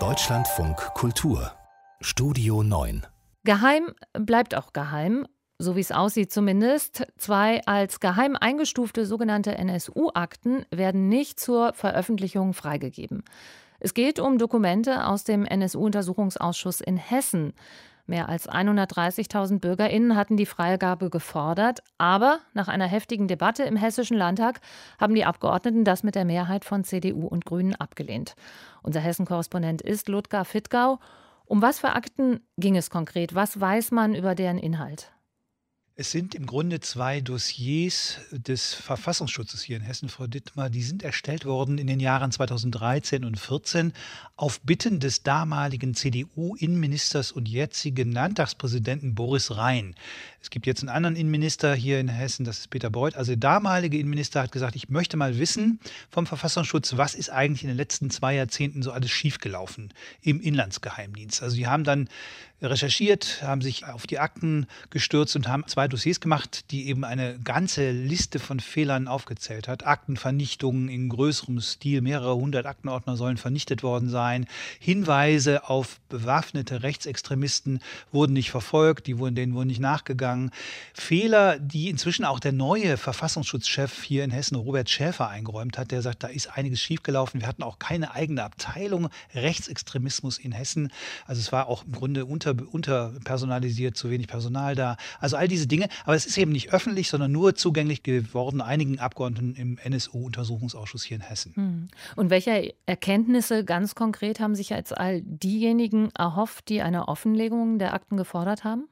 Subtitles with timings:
[0.00, 1.52] Deutschlandfunk Kultur
[2.00, 3.06] Studio 9
[3.44, 5.28] Geheim bleibt auch geheim,
[5.60, 7.06] so wie es aussieht zumindest.
[7.18, 13.22] Zwei als geheim eingestufte sogenannte NSU-Akten werden nicht zur Veröffentlichung freigegeben.
[13.78, 17.52] Es geht um Dokumente aus dem NSU-Untersuchungsausschuss in Hessen.
[18.06, 24.18] Mehr als 130.000 Bürgerinnen hatten die Freigabe gefordert, aber nach einer heftigen Debatte im Hessischen
[24.18, 24.60] Landtag
[25.00, 28.34] haben die Abgeordneten das mit der Mehrheit von CDU und Grünen abgelehnt.
[28.82, 30.98] Unser Hessen-Korrespondent ist Ludger Fittgau.
[31.46, 33.34] Um was für Akten ging es konkret?
[33.34, 35.10] Was weiß man über deren Inhalt?
[35.96, 40.68] Es sind im Grunde zwei Dossiers des Verfassungsschutzes hier in Hessen, Frau Dittmar.
[40.68, 43.92] Die sind erstellt worden in den Jahren 2013 und 2014
[44.34, 49.94] auf Bitten des damaligen CDU-Innenministers und jetzigen Landtagspräsidenten Boris Rhein.
[50.42, 53.14] Es gibt jetzt einen anderen Innenminister hier in Hessen, das ist Peter Beuth.
[53.14, 55.78] Also der damalige Innenminister hat gesagt, ich möchte mal wissen
[56.10, 61.40] vom Verfassungsschutz, was ist eigentlich in den letzten zwei Jahrzehnten so alles schiefgelaufen im Inlandsgeheimdienst.
[61.40, 62.08] Also die haben dann
[62.70, 67.38] recherchiert, haben sich auf die Akten gestürzt und haben zwei Dossiers gemacht, die eben eine
[67.38, 69.86] ganze Liste von Fehlern aufgezählt hat.
[69.86, 74.46] Aktenvernichtungen in größerem Stil, mehrere hundert Aktenordner sollen vernichtet worden sein.
[74.78, 77.80] Hinweise auf bewaffnete Rechtsextremisten
[78.12, 80.50] wurden nicht verfolgt, die wurden, denen wurden nicht nachgegangen.
[80.94, 86.02] Fehler, die inzwischen auch der neue Verfassungsschutzchef hier in Hessen, Robert Schäfer, eingeräumt hat, der
[86.02, 87.40] sagt, da ist einiges schiefgelaufen.
[87.40, 90.90] Wir hatten auch keine eigene Abteilung Rechtsextremismus in Hessen.
[91.26, 94.96] Also es war auch im Grunde unter unter, unterpersonalisiert, zu wenig Personal da.
[95.20, 95.88] Also all diese Dinge.
[96.04, 101.16] Aber es ist eben nicht öffentlich, sondern nur zugänglich geworden einigen Abgeordneten im NSU-Untersuchungsausschuss hier
[101.16, 101.52] in Hessen.
[101.54, 101.88] Hm.
[102.16, 107.94] Und welche Erkenntnisse ganz konkret haben sich jetzt all diejenigen erhofft, die eine Offenlegung der
[107.94, 108.88] Akten gefordert haben?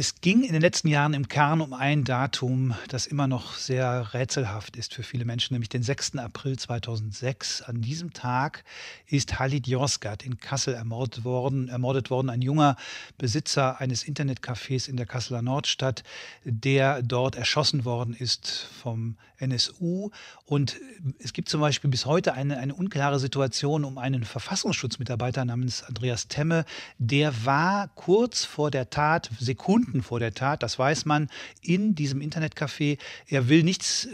[0.00, 4.14] Es ging in den letzten Jahren im Kern um ein Datum, das immer noch sehr
[4.14, 6.18] rätselhaft ist für viele Menschen, nämlich den 6.
[6.18, 7.62] April 2006.
[7.62, 8.62] An diesem Tag
[9.08, 12.76] ist Halid Yozgat in Kassel ermordet worden, ermordet worden, ein junger
[13.18, 16.04] Besitzer eines Internetcafés in der Kasseler Nordstadt,
[16.44, 20.10] der dort erschossen worden ist vom NSU.
[20.44, 20.76] Und
[21.18, 26.28] es gibt zum Beispiel bis heute eine, eine unklare Situation um einen Verfassungsschutzmitarbeiter namens Andreas
[26.28, 26.64] Temme.
[26.98, 31.28] Der war kurz vor der Tat, Sekunden Stunden vor der Tat, das weiß man,
[31.62, 32.98] in diesem Internetcafé.
[33.26, 34.08] Er will nichts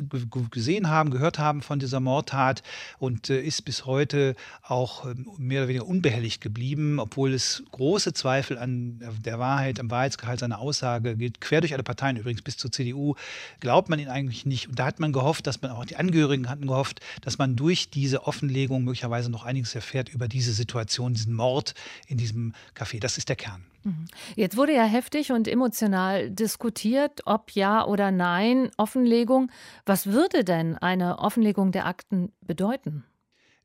[0.50, 2.62] gesehen haben, gehört haben von dieser Mordtat
[2.98, 8.12] und äh, ist bis heute auch ähm, mehr oder weniger unbehelligt geblieben, obwohl es große
[8.12, 11.40] Zweifel an der Wahrheit, am Wahrheitsgehalt seiner Aussage gilt.
[11.40, 13.16] Quer durch alle Parteien übrigens bis zur CDU
[13.58, 14.68] glaubt man ihn eigentlich nicht.
[14.68, 17.90] Und da hat man gehofft, dass man auch die Angehörigen hatten gehofft, dass man durch
[17.90, 21.74] diese Offenlegung möglicherweise noch einiges erfährt über diese Situation, diesen Mord
[22.06, 23.00] in diesem Café.
[23.00, 23.64] Das ist der Kern.
[23.84, 24.06] Mhm.
[24.34, 29.50] Jetzt wurde ja heftig und emotional diskutiert, ob ja oder nein Offenlegung.
[29.86, 33.04] Was würde denn eine Offenlegung der Akten bedeuten?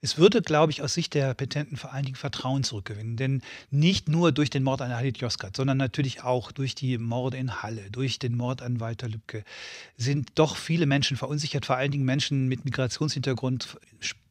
[0.02, 3.18] Es würde, glaube ich, aus Sicht der Petenten vor allen Dingen Vertrauen zurückgewinnen.
[3.18, 7.38] Denn nicht nur durch den Mord an Halit Yozgat, sondern natürlich auch durch die Morde
[7.38, 9.44] in Halle, durch den Mord an Walter Lübcke
[9.97, 13.78] sind doch viele Menschen verunsichert, vor allen Dingen Menschen mit Migrationshintergrund,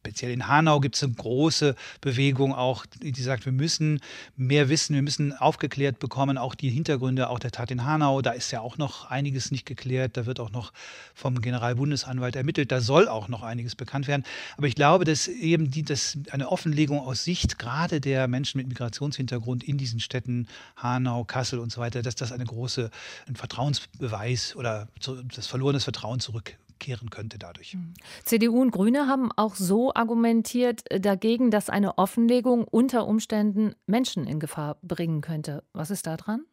[0.09, 3.99] speziell in Hanau gibt es eine große Bewegung auch, die sagt, wir müssen
[4.35, 8.23] mehr wissen, wir müssen aufgeklärt bekommen, auch die Hintergründe auch der Tat in Hanau.
[8.23, 10.17] Da ist ja auch noch einiges nicht geklärt.
[10.17, 10.73] Da wird auch noch
[11.13, 12.71] vom Generalbundesanwalt ermittelt.
[12.71, 14.23] Da soll auch noch einiges bekannt werden.
[14.57, 18.67] Aber ich glaube, dass eben die, dass eine Offenlegung aus Sicht gerade der Menschen mit
[18.67, 22.89] Migrationshintergrund in diesen Städten Hanau, Kassel und so weiter, dass das eine große
[23.27, 24.87] ein Vertrauensbeweis oder
[25.35, 27.73] das verlorene Vertrauen zurück kehren könnte dadurch.
[27.73, 27.93] Hm.
[28.23, 34.25] CDU und Grüne haben auch so argumentiert äh, dagegen, dass eine Offenlegung unter Umständen Menschen
[34.25, 35.63] in Gefahr bringen könnte.
[35.73, 36.45] Was ist da dran?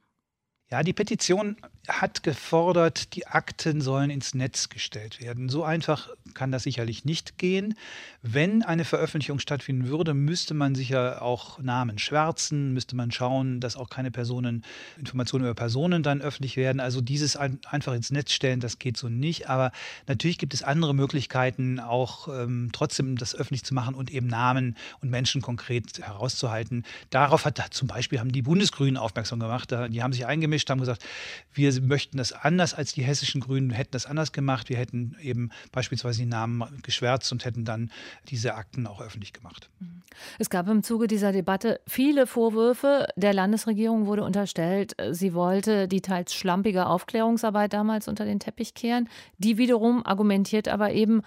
[0.69, 1.57] Ja, die Petition
[1.87, 5.49] hat gefordert, die Akten sollen ins Netz gestellt werden.
[5.49, 7.75] So einfach kann das sicherlich nicht gehen.
[8.23, 13.77] Wenn eine Veröffentlichung stattfinden würde, müsste man sicher auch Namen schwärzen, müsste man schauen, dass
[13.77, 14.65] auch keine Personen,
[14.99, 16.81] Informationen über Personen dann öffentlich werden.
[16.81, 19.49] Also dieses einfach ins Netz stellen, das geht so nicht.
[19.49, 19.71] Aber
[20.09, 24.77] natürlich gibt es andere Möglichkeiten, auch ähm, trotzdem das öffentlich zu machen und eben Namen
[25.01, 26.85] und Menschen konkret herauszuhalten.
[27.11, 29.71] Darauf hat zum Beispiel haben die Bundesgrünen aufmerksam gemacht.
[29.91, 31.05] Die haben sich eingemischt, haben gesagt,
[31.53, 34.69] wir möchten das anders als die hessischen Grünen, hätten das anders gemacht.
[34.69, 37.91] Wir hätten eben beispielsweise die Namen geschwärzt und hätten dann
[38.29, 39.71] diese Akten auch öffentlich gemacht.
[39.81, 40.03] Mhm.
[40.39, 43.07] Es gab im Zuge dieser Debatte viele Vorwürfe.
[43.17, 49.09] Der Landesregierung wurde unterstellt, sie wollte die teils schlampige Aufklärungsarbeit damals unter den Teppich kehren.
[49.39, 51.23] Die wiederum argumentiert aber eben,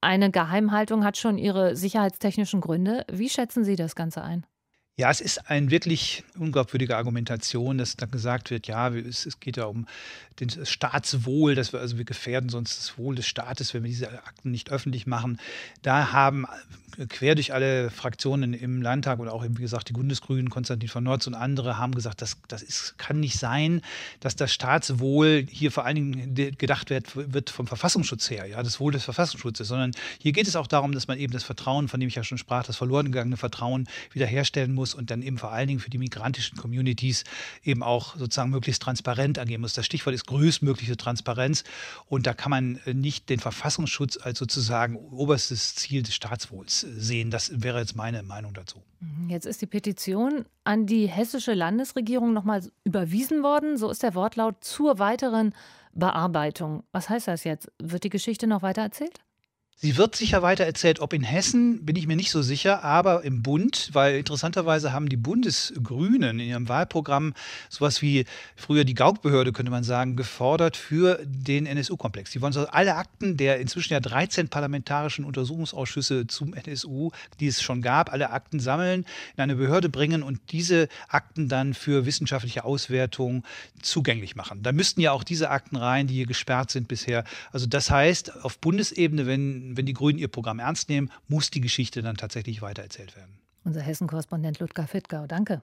[0.00, 3.04] eine Geheimhaltung hat schon ihre sicherheitstechnischen Gründe.
[3.10, 4.46] Wie schätzen Sie das Ganze ein?
[4.98, 9.56] Ja, es ist eine wirklich unglaubwürdige Argumentation, dass dann gesagt wird, ja, es, es geht
[9.56, 9.86] ja um
[10.40, 14.10] das Staatswohl, dass wir also wir gefährden sonst das Wohl des Staates, wenn wir diese
[14.24, 15.38] Akten nicht öffentlich machen.
[15.82, 16.46] Da haben
[17.06, 21.26] quer durch alle Fraktionen im Landtag und auch, wie gesagt, die Bundesgrünen, Konstantin von Notz
[21.26, 23.82] und andere haben gesagt, das, das ist, kann nicht sein,
[24.20, 28.80] dass das Staatswohl hier vor allen Dingen gedacht wird, wird vom Verfassungsschutz her, ja, das
[28.80, 32.00] Wohl des Verfassungsschutzes, sondern hier geht es auch darum, dass man eben das Vertrauen, von
[32.00, 35.52] dem ich ja schon sprach, das verloren gegangene Vertrauen wiederherstellen muss und dann eben vor
[35.52, 37.24] allen Dingen für die migrantischen Communities
[37.62, 39.74] eben auch sozusagen möglichst transparent agieren muss.
[39.74, 41.62] Das Stichwort ist größtmögliche Transparenz
[42.06, 47.30] und da kann man nicht den Verfassungsschutz als sozusagen oberstes Ziel des Staatswohls sehen.
[47.30, 48.82] Das wäre jetzt meine Meinung dazu.
[49.00, 53.76] Mhm, jetzt ist die Petition an die hessische Landesregierung nochmal überwiesen worden.
[53.76, 55.54] So ist der Wortlaut zur weiteren
[55.92, 56.84] Bearbeitung.
[56.92, 57.70] Was heißt das jetzt?
[57.78, 59.20] Wird die Geschichte noch weiter erzählt?
[59.80, 60.98] Sie wird sicher weiter erzählt.
[60.98, 65.08] Ob in Hessen, bin ich mir nicht so sicher, aber im Bund, weil interessanterweise haben
[65.08, 67.32] die Bundesgrünen in ihrem Wahlprogramm
[67.68, 68.24] sowas wie
[68.56, 72.32] früher die Gaukbehörde, könnte man sagen, gefordert für den NSU-Komplex.
[72.32, 77.62] Die wollen so alle Akten der inzwischen ja 13 parlamentarischen Untersuchungsausschüsse zum NSU, die es
[77.62, 82.64] schon gab, alle Akten sammeln, in eine Behörde bringen und diese Akten dann für wissenschaftliche
[82.64, 83.44] Auswertung
[83.80, 84.60] zugänglich machen.
[84.64, 87.22] Da müssten ja auch diese Akten rein, die hier gesperrt sind bisher.
[87.52, 91.60] Also das heißt, auf Bundesebene, wenn wenn die Grünen ihr Programm ernst nehmen, muss die
[91.60, 93.38] Geschichte dann tatsächlich weitererzählt werden.
[93.64, 95.60] Unser Hessen-Korrespondent Ludger Fittgau, danke.